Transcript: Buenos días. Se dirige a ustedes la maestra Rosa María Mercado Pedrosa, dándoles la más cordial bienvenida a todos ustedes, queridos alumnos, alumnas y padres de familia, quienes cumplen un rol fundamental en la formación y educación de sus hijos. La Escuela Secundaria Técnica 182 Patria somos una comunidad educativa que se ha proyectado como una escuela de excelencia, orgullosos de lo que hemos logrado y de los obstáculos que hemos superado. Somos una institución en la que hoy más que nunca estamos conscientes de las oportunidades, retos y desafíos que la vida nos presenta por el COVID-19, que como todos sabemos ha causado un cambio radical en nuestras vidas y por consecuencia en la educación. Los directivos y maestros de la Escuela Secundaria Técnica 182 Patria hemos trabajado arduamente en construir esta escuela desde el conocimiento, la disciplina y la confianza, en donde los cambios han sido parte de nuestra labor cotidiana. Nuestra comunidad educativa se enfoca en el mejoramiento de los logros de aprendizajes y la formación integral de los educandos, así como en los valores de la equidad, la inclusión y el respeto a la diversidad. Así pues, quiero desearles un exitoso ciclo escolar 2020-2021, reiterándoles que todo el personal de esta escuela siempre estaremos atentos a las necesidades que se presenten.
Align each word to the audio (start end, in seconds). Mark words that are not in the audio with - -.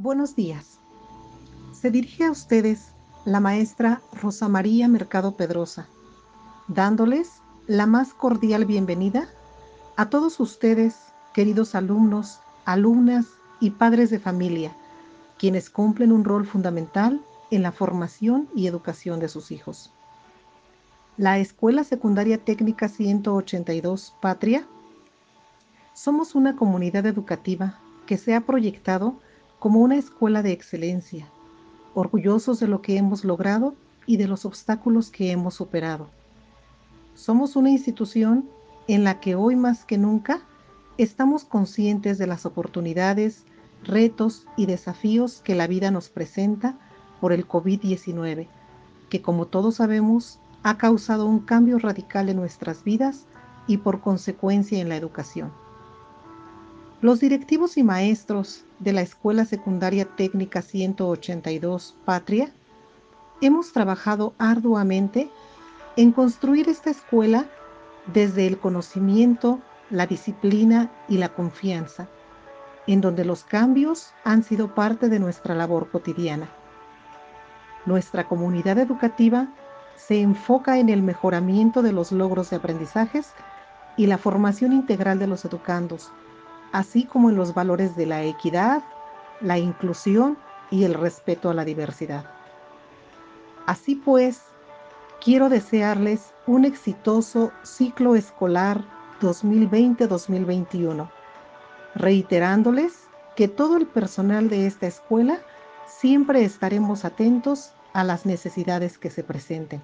Buenos 0.00 0.36
días. 0.36 0.78
Se 1.72 1.90
dirige 1.90 2.22
a 2.22 2.30
ustedes 2.30 2.92
la 3.24 3.40
maestra 3.40 4.00
Rosa 4.12 4.48
María 4.48 4.86
Mercado 4.86 5.36
Pedrosa, 5.36 5.88
dándoles 6.68 7.42
la 7.66 7.84
más 7.86 8.14
cordial 8.14 8.64
bienvenida 8.64 9.28
a 9.96 10.08
todos 10.08 10.38
ustedes, 10.38 10.94
queridos 11.34 11.74
alumnos, 11.74 12.38
alumnas 12.64 13.26
y 13.58 13.70
padres 13.70 14.10
de 14.10 14.20
familia, 14.20 14.70
quienes 15.36 15.68
cumplen 15.68 16.12
un 16.12 16.22
rol 16.22 16.46
fundamental 16.46 17.20
en 17.50 17.64
la 17.64 17.72
formación 17.72 18.48
y 18.54 18.68
educación 18.68 19.18
de 19.18 19.26
sus 19.26 19.50
hijos. 19.50 19.92
La 21.16 21.40
Escuela 21.40 21.82
Secundaria 21.82 22.38
Técnica 22.38 22.88
182 22.88 24.14
Patria 24.22 24.64
somos 25.92 26.36
una 26.36 26.54
comunidad 26.54 27.04
educativa 27.06 27.80
que 28.06 28.16
se 28.16 28.36
ha 28.36 28.42
proyectado 28.42 29.18
como 29.58 29.80
una 29.80 29.96
escuela 29.96 30.42
de 30.42 30.52
excelencia, 30.52 31.28
orgullosos 31.94 32.60
de 32.60 32.68
lo 32.68 32.80
que 32.80 32.96
hemos 32.96 33.24
logrado 33.24 33.74
y 34.06 34.16
de 34.16 34.28
los 34.28 34.44
obstáculos 34.44 35.10
que 35.10 35.32
hemos 35.32 35.54
superado. 35.54 36.08
Somos 37.14 37.56
una 37.56 37.70
institución 37.70 38.48
en 38.86 39.04
la 39.04 39.20
que 39.20 39.34
hoy 39.34 39.56
más 39.56 39.84
que 39.84 39.98
nunca 39.98 40.42
estamos 40.96 41.44
conscientes 41.44 42.18
de 42.18 42.26
las 42.26 42.46
oportunidades, 42.46 43.44
retos 43.84 44.46
y 44.56 44.66
desafíos 44.66 45.40
que 45.42 45.54
la 45.54 45.66
vida 45.66 45.90
nos 45.90 46.08
presenta 46.08 46.78
por 47.20 47.32
el 47.32 47.46
COVID-19, 47.46 48.48
que 49.10 49.22
como 49.22 49.46
todos 49.46 49.76
sabemos 49.76 50.38
ha 50.62 50.78
causado 50.78 51.26
un 51.26 51.40
cambio 51.40 51.78
radical 51.78 52.28
en 52.28 52.36
nuestras 52.36 52.84
vidas 52.84 53.26
y 53.66 53.78
por 53.78 54.00
consecuencia 54.00 54.80
en 54.80 54.88
la 54.88 54.96
educación. 54.96 55.52
Los 57.00 57.20
directivos 57.20 57.76
y 57.76 57.84
maestros 57.84 58.64
de 58.80 58.92
la 58.92 59.02
Escuela 59.02 59.44
Secundaria 59.44 60.04
Técnica 60.04 60.62
182 60.62 61.94
Patria 62.04 62.50
hemos 63.40 63.72
trabajado 63.72 64.34
arduamente 64.36 65.30
en 65.96 66.10
construir 66.10 66.68
esta 66.68 66.90
escuela 66.90 67.46
desde 68.12 68.48
el 68.48 68.58
conocimiento, 68.58 69.60
la 69.90 70.08
disciplina 70.08 70.90
y 71.08 71.18
la 71.18 71.28
confianza, 71.28 72.08
en 72.88 73.00
donde 73.00 73.24
los 73.24 73.44
cambios 73.44 74.12
han 74.24 74.42
sido 74.42 74.74
parte 74.74 75.08
de 75.08 75.20
nuestra 75.20 75.54
labor 75.54 75.92
cotidiana. 75.92 76.48
Nuestra 77.86 78.26
comunidad 78.26 78.76
educativa 78.76 79.46
se 79.94 80.20
enfoca 80.20 80.80
en 80.80 80.88
el 80.88 81.02
mejoramiento 81.02 81.82
de 81.82 81.92
los 81.92 82.10
logros 82.10 82.50
de 82.50 82.56
aprendizajes 82.56 83.34
y 83.96 84.06
la 84.06 84.18
formación 84.18 84.72
integral 84.72 85.20
de 85.20 85.28
los 85.28 85.44
educandos, 85.44 86.10
así 86.72 87.04
como 87.04 87.30
en 87.30 87.36
los 87.36 87.54
valores 87.54 87.96
de 87.96 88.06
la 88.06 88.22
equidad, 88.22 88.82
la 89.40 89.58
inclusión 89.58 90.36
y 90.70 90.84
el 90.84 90.94
respeto 90.94 91.50
a 91.50 91.54
la 91.54 91.64
diversidad. 91.64 92.24
Así 93.66 93.94
pues, 93.94 94.42
quiero 95.22 95.48
desearles 95.48 96.32
un 96.46 96.64
exitoso 96.64 97.52
ciclo 97.62 98.16
escolar 98.16 98.82
2020-2021, 99.20 101.10
reiterándoles 101.94 103.08
que 103.36 103.48
todo 103.48 103.76
el 103.76 103.86
personal 103.86 104.48
de 104.48 104.66
esta 104.66 104.86
escuela 104.86 105.38
siempre 105.86 106.44
estaremos 106.44 107.04
atentos 107.04 107.72
a 107.92 108.04
las 108.04 108.26
necesidades 108.26 108.98
que 108.98 109.10
se 109.10 109.24
presenten. 109.24 109.82